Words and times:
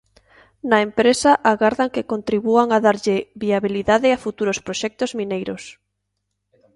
Na 0.69 0.77
empresa 0.87 1.31
agardan 1.53 1.93
que 1.95 2.09
contribúan 2.13 2.67
a 2.71 2.77
darlle 2.85 3.17
viabilidade 3.43 4.07
a 4.15 4.21
futuros 4.25 4.61
proxectos 4.65 5.11
mineiros. 5.19 5.63